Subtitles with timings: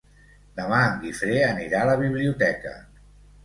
[0.59, 2.77] Demà en Guifré anirà a la biblioteca.